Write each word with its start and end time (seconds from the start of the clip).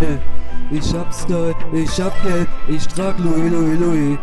Yeah. 0.00 0.18
Ich 0.70 0.92
hab 0.94 1.14
Style, 1.14 1.54
ich 1.72 2.00
hab 2.00 2.12
Geld, 2.24 2.48
ich 2.66 2.86
trag 2.88 3.16
Louis, 3.18 3.52
Louis, 3.52 3.78
Louis. 3.78 4.18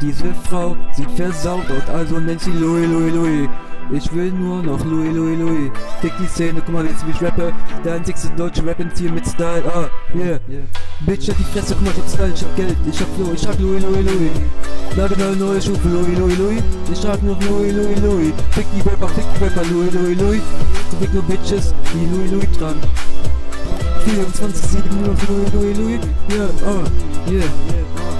Diese 0.00 0.34
Frau 0.48 0.76
sieht 0.92 1.10
versaut 1.12 1.64
aus, 1.70 1.94
also 1.94 2.18
nennt 2.18 2.42
sie 2.42 2.50
Louis, 2.50 2.86
Louis, 2.86 3.14
Louis. 3.14 3.48
Ich 3.90 4.12
will 4.14 4.30
nur 4.30 4.62
noch 4.62 4.84
Louis, 4.84 5.14
Louis, 5.14 5.38
Louis. 5.38 5.70
Fick 6.02 6.12
die 6.18 6.26
Szene, 6.26 6.60
guck 6.64 6.74
mal 6.74 6.84
jetzt 6.84 7.06
wie 7.06 7.12
ich 7.12 7.22
rappe. 7.22 7.52
Der 7.82 7.94
einzigste 7.94 8.28
deutsche 8.36 8.64
Rap 8.66 8.78
im 8.78 8.92
Team 8.92 9.14
mit 9.14 9.26
Style, 9.26 9.62
ah, 9.74 9.88
yeah. 10.14 10.38
Bitch, 11.06 11.28
halt 11.28 11.38
die 11.38 11.44
Fresse, 11.44 11.74
guck 11.74 11.84
mal, 11.84 11.92
ich 11.92 12.02
hab 12.02 12.08
Style, 12.10 12.32
ich 12.34 12.42
hab 12.42 12.56
Geld, 12.56 12.76
ich 12.86 13.00
hab 13.00 13.08
Flow, 13.16 13.32
ich 13.32 13.40
trag 13.40 13.58
Louis, 13.58 13.82
Louis, 13.82 14.04
Louis. 14.04 14.30
Nagelneue 14.96 15.36
neue 15.36 15.60
für 15.60 15.88
Louis, 15.88 16.18
Louis, 16.18 16.38
Louis. 16.38 16.62
Ich 16.92 17.00
trag 17.00 17.22
noch 17.22 17.40
Louis, 17.48 17.72
Louis, 17.72 18.00
Louis. 18.00 18.32
Fick 18.50 18.66
die 18.76 18.88
Rapper, 18.88 19.08
fick 19.08 19.24
die 19.34 19.44
Rapper, 19.44 19.62
Louis, 19.70 19.92
Louis, 19.92 20.20
Louis. 20.20 20.42
Fick 21.00 21.14
nur 21.14 21.22
Bitches, 21.22 21.74
die 21.94 22.14
Louis, 22.14 22.30
Louis 22.30 22.58
tragen. 22.58 22.80
24, 24.04 24.54
7 24.54 25.00
nur 25.00 25.08
noch 25.08 25.28
Louis, 25.28 25.50
Louis, 25.52 25.74
Louis. 25.74 26.00
Yeah, 26.30 26.48
ah, 26.66 26.84
yeah. 27.30 27.44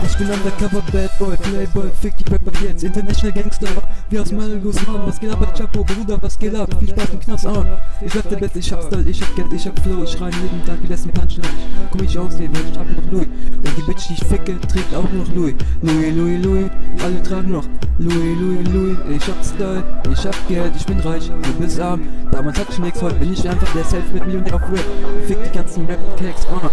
Ich 0.07 0.19
bin 0.19 0.31
undercover 0.31 0.83
Bad 0.93 1.19
Boy, 1.19 1.37
Playboy, 1.37 1.91
fick 2.01 2.17
die 2.17 2.31
Rapper 2.31 2.53
jetzt, 2.63 2.85
International 2.85 3.33
Gangster, 3.33 3.69
wie 4.15 4.21
aus 4.21 4.31
Malgus, 4.31 4.77
Mann, 4.87 5.01
was 5.07 5.19
geht 5.19 5.31
ab, 5.33 5.55
Chapo, 5.59 5.83
Bruder, 5.83 6.17
was 6.21 6.39
geht 6.39 6.55
ab, 6.55 6.69
viel 6.79 6.89
Spaß 6.89 7.09
im 7.15 7.21
Knast, 7.21 7.47
ah, 7.47 7.81
ich 8.01 8.15
rap 8.15 8.29
der 8.29 8.57
ich 8.57 8.73
hab 8.73 8.83
Style, 8.85 9.03
ich 9.09 9.21
hab 9.21 9.35
Geld, 9.35 9.53
ich 9.53 9.67
hab 9.67 9.77
Flow, 9.81 10.05
ich 10.05 10.21
rein 10.21 10.33
jeden 10.41 10.65
Tag 10.65 10.79
wie 10.83 10.87
letzten 10.87 11.11
Punchline, 11.11 11.49
komm 11.91 12.05
ich 12.05 12.17
aussehe, 12.17 12.49
weil 12.53 12.63
ich 12.65 12.73
trag 12.73 12.87
noch 12.95 13.11
Louis, 13.11 13.27
und 13.27 13.77
die 13.77 13.83
Bitch, 13.83 14.09
die 14.09 14.13
ich 14.13 14.25
ficke, 14.25 14.61
trägt 14.69 14.95
auch 14.95 15.11
noch 15.13 15.35
Louis, 15.35 15.55
Louis, 15.83 16.15
Louis, 16.15 16.45
Louis, 16.45 16.71
alle 17.03 17.23
tragen 17.25 17.51
noch. 17.51 17.65
Louis, 17.99 18.39
Louis, 18.39 18.69
Louis, 18.73 18.97
ich 19.17 19.27
hab 19.27 19.45
Style, 19.45 19.83
ich 20.13 20.27
hab 20.27 20.49
Geld, 20.49 20.73
ich 20.77 20.87
bin 20.87 21.01
reich, 21.01 21.29
du 21.29 21.53
bist 21.55 21.81
arm, 21.81 22.03
damals 22.31 22.57
hatte 22.61 22.71
ich 22.71 22.79
nix, 22.79 23.03
heute 23.03 23.17
bin 23.17 23.33
ich 23.33 23.49
einfach 23.49 23.73
der 23.75 23.85
Self 23.85 24.13
mit 24.13 24.27
Millionär 24.27 24.55
auf 24.55 24.63
Rap, 24.63 24.85
fick 25.27 25.43
die 25.43 25.59
ganzen 25.59 25.87
Rap-Tags, 25.87 26.47
ah, 26.53 26.71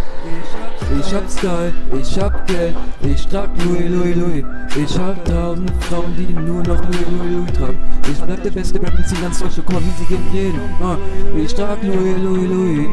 ich 0.99 1.13
hab 1.13 1.29
Style, 1.29 1.73
ich 1.99 2.19
hab 2.19 2.45
Geld, 2.47 2.75
ich 3.01 3.25
trag 3.27 3.49
Louis, 3.63 3.89
Louis, 3.89 4.15
Louis. 4.15 4.45
Ich 4.75 4.97
hab 4.97 5.23
tausend 5.25 5.71
Frauen, 5.85 6.13
die 6.17 6.33
nur 6.33 6.63
noch 6.63 6.81
Louis, 6.83 7.05
Louis, 7.11 7.30
Louis 7.31 7.53
tragen. 7.53 7.77
Ich 8.11 8.19
bleib 8.19 8.43
der 8.43 8.51
beste 8.51 8.81
Rap 8.81 8.93
in 8.93 9.21
ganz 9.21 9.39
Deutschland, 9.39 9.69
wie 9.69 10.03
sie 10.03 10.05
gehen 10.05 10.23
reden. 10.33 10.59
Ah, 10.81 10.97
ich 11.37 11.53
trag 11.53 11.77
Louis, 11.83 12.17
Louis, 12.21 12.49
Louis. 12.49 12.87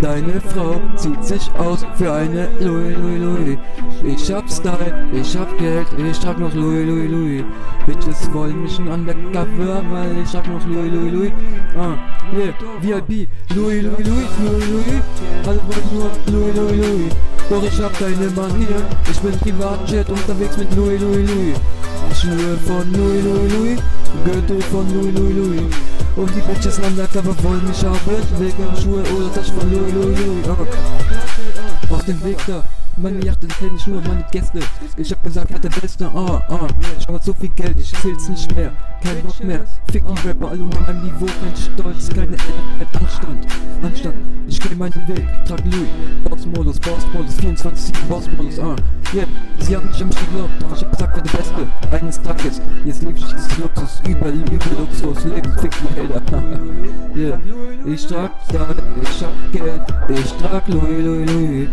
Deine 0.00 0.40
Frau 0.40 0.80
zieht 0.96 1.24
sich 1.24 1.50
aus 1.58 1.84
für 1.96 2.12
eine 2.12 2.48
Louis, 2.60 2.96
Louis, 2.96 3.20
Louis. 3.20 3.58
Ich 4.04 4.32
hab 4.32 4.48
Style, 4.50 5.06
ich 5.12 5.36
hab 5.36 5.58
Geld, 5.58 5.86
ich 5.98 6.18
trag 6.18 6.38
noch 6.38 6.54
Louis, 6.54 6.86
Louis, 6.86 7.10
Louis. 7.10 7.44
Bitches 7.86 8.32
wollen 8.32 8.62
mich 8.62 8.76
schon 8.76 8.88
undercover, 8.88 9.82
weil 9.90 10.18
ich 10.22 10.30
trag 10.30 10.46
noch 10.48 10.64
Louis, 10.66 10.92
Louis, 10.92 11.12
Louis. 11.12 11.32
Ah, 11.76 11.96
yeah, 12.36 12.54
VIP, 12.80 13.28
Louis, 13.54 13.82
Louis, 13.82 14.06
Louis, 14.06 14.28
Louis, 14.44 14.66
Louis. 14.70 15.02
Alle 15.46 15.60
wollen 15.66 15.88
nur 15.92 16.10
Louis, 16.26 16.54
Louis, 16.54 16.76
Louis. 16.76 17.12
Doch 17.50 17.62
ich 17.62 17.80
hab 17.80 17.98
keine 17.98 18.30
Manier, 18.36 18.82
ich 19.10 19.20
bin 19.20 19.32
Privatjet 19.38 20.08
unterwegs 20.10 20.56
mit 20.58 20.76
Louis, 20.76 21.00
Louis, 21.00 21.26
Louis. 21.30 21.54
Schuhe 22.20 22.58
von 22.66 22.92
Louis, 22.94 23.22
Louis, 23.22 23.52
Louis, 23.52 23.78
Gürtel 24.24 24.60
von 24.62 24.92
Louis, 24.92 25.12
Louis, 25.12 25.34
Louis. 25.34 25.62
Und 26.16 26.28
die 26.34 26.40
Bitches 26.40 26.80
undercover 26.80 27.32
wollen 27.44 27.64
mich 27.68 27.84
haben, 27.84 28.00
wegen 28.38 28.76
Schuhe 28.76 29.02
oder 29.02 29.32
Tasche 29.32 29.52
von 29.52 29.70
Louis, 29.70 29.92
Louis, 29.94 30.18
Louis. 30.18 30.48
Auf 31.88 32.04
dem 32.06 32.24
Weg 32.24 32.38
da, 32.48 32.64
meine 32.98 33.24
Yacht 33.24 33.42
enthält 33.42 33.72
nicht 33.72 33.86
nur 33.86 34.00
meine 34.02 34.24
Gäste. 34.30 34.60
Ich 34.96 35.12
hab 35.12 35.22
gesagt, 35.22 35.50
er 35.50 35.58
der 35.58 35.68
Beste, 35.68 36.06
ah, 36.06 36.42
ah. 36.48 36.66
Ich 36.98 37.06
hab 37.06 37.22
so 37.22 37.32
viel 37.32 37.50
Geld, 37.50 37.78
ich 37.78 37.92
zähl's 37.92 38.28
nicht 38.28 38.54
mehr. 38.54 38.72
Kein 39.02 39.22
Bock 39.22 39.42
mehr. 39.42 39.64
Fick 39.90 40.04
die 40.06 40.28
Rapper 40.28 40.50
alle 40.50 40.62
unter 40.62 40.80
meinem 40.80 41.04
Niveau, 41.04 41.26
kein 41.26 41.56
Stolz, 41.56 42.08
keine 42.08 42.36
mit 42.78 43.00
Anstand. 43.00 43.46
Anstand, 43.82 44.16
ich 44.46 44.60
geh 44.60 44.74
meinen 44.74 45.08
Weg, 45.08 45.26
trag 45.46 45.64
Louis. 45.64 45.88
Bossmodus, 46.24 46.80
Bossmodus, 46.80 47.34
24 47.36 47.92
Bossmodus, 48.08 48.58
ah. 48.58 48.76
Yeah, 49.14 49.24
sie 49.60 49.74
haben 49.74 49.88
nicht 49.88 50.02
an 50.02 50.08
mich 50.08 50.18
geglaubt, 50.18 50.50
ich 50.74 50.84
hab 50.84 50.90
gesagt, 50.92 51.16
wer 51.16 51.22
der 51.22 51.38
Beste. 51.38 51.96
Eines 51.96 52.22
Tages, 52.22 52.60
jetzt 52.84 53.02
lebe 53.02 53.18
ich 53.18 53.24
dieses 53.24 53.58
Luxus, 53.58 54.02
über, 54.06 54.28
über 54.28 54.78
Luxus, 54.78 55.24
Leben, 55.24 55.58
fick 55.58 55.72
die 55.80 55.94
Gelder. 55.94 56.22
yeah, 57.16 57.40
ich 57.86 58.06
trag 58.06 58.32
Style, 58.48 58.76
ich 59.02 59.22
hab 59.22 59.52
Geld, 59.52 59.82
ich 60.08 60.32
trag 60.32 60.68
Louis, 60.68 61.04
Louis, 61.04 61.30
Louis. 61.30 61.68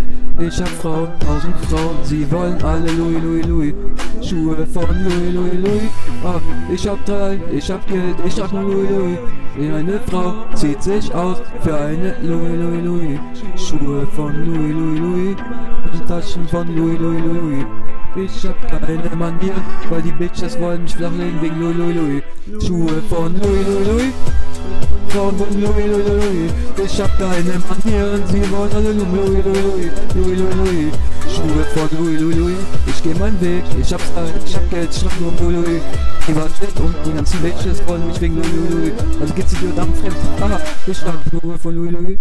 Ich 0.48 0.62
hab 0.62 0.68
Frauen, 0.68 1.08
tausend 1.26 1.56
Frauen, 1.66 1.98
sie 2.04 2.32
wollen 2.32 2.62
alle 2.64 2.92
Louis, 2.92 3.18
Louis, 3.24 3.46
Louis. 3.48 3.74
Schuhe 4.22 4.68
von 4.68 4.86
Louis, 5.04 5.34
Louis, 5.34 5.54
Louis. 5.54 5.90
Ah, 6.24 6.40
ich 6.72 6.88
hab 6.88 7.04
drei, 7.06 7.40
ich 7.52 7.72
hab 7.72 7.88
Geld, 7.88 8.16
ich 8.24 8.36
trag 8.36 8.54
nur 8.54 8.62
Louis, 8.64 8.90
Louis. 8.92 9.74
Eine 9.74 10.00
Frau 10.02 10.36
zieht 10.54 10.84
sich 10.84 11.14
aus 11.16 11.42
für 11.62 11.76
eine 11.76 12.16
Louis, 12.22 12.60
Louis, 12.62 12.84
Louis. 12.84 13.20
Schuhe 13.56 14.06
von 14.16 14.34
Louis, 14.46 14.72
Louis, 14.72 15.00
Louis. 15.00 15.36
Und 15.92 16.08
Taschen 16.08 16.48
von 16.48 16.68
Louis, 16.76 17.00
Louis, 17.00 17.22
Louis. 17.24 17.66
Ich 18.16 18.48
hab 18.48 18.80
keine 18.86 19.16
Manier, 19.16 19.56
weil 19.90 20.04
die 20.04 20.12
Bitches 20.12 20.60
wollen 20.60 20.84
mich 20.84 20.96
flachlegen 20.96 21.42
wegen 21.42 21.60
Louis, 21.60 21.76
Louis, 21.76 21.96
Louis. 21.96 22.64
Schuhe 22.68 23.02
von 23.10 23.34
Louis, 23.34 23.66
Louis, 23.68 23.88
Louis. 23.88 24.14
Frauen 25.16 25.38
von 25.38 25.62
Louis, 25.62 25.86
Louis, 25.88 26.08
Louis. 26.08 26.52
Ich 26.84 27.02
hab 27.02 27.18
keine 27.18 27.58
Manieren, 27.70 28.22
sie 28.28 28.52
wollen 28.52 28.72
alle 28.74 28.92
Louis, 28.92 29.08
Louis, 29.14 29.46
Louis, 29.46 29.92
Louis, 30.14 30.38
Louis, 30.38 30.56
Louis. 30.58 30.92
Schuhe 31.34 31.64
von 31.74 31.98
Louis, 31.98 32.20
Louis, 32.20 32.36
Louis. 32.36 32.58
Ich 32.86 33.02
geh 33.02 33.14
meinen 33.14 33.40
Weg, 33.40 33.64
ich 33.80 33.94
hab 33.94 34.02
Style, 34.02 34.34
ich 34.46 34.56
hab 34.58 34.70
Geld, 34.70 34.90
ich 34.92 35.02
trag 35.02 35.22
nur 35.22 35.32
Louis, 35.40 35.66
Louis. 35.66 35.82
Privatjet 36.26 36.80
und 36.82 36.96
die 37.06 37.14
ganzen 37.14 37.40
Bitches 37.40 37.82
wollen 37.88 38.06
mich 38.08 38.20
wegen 38.20 38.36
Louis, 38.36 38.72
Louis. 38.72 38.94
Also 39.22 39.34
geht's 39.34 39.52
dir 39.52 39.82
am 39.82 39.94
Fremd, 39.94 40.18
haha. 40.42 40.60
Ich 40.86 41.00
trag 41.00 41.16
nur 41.32 41.58
von 41.60 41.76
Louis, 41.76 41.92
Louis. 41.92 42.20